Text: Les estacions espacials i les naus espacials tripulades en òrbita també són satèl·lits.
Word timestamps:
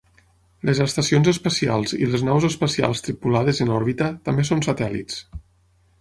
Les 0.67 0.79
estacions 0.85 1.29
espacials 1.31 1.93
i 2.05 2.09
les 2.13 2.25
naus 2.29 2.47
espacials 2.51 3.05
tripulades 3.09 3.61
en 3.67 3.75
òrbita 3.79 4.09
també 4.31 4.51
són 4.51 4.65
satèl·lits. 4.71 5.25